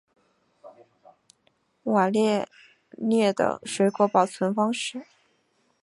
[1.83, 2.49] 瓦列
[2.97, 5.05] 涅的水果保存方式。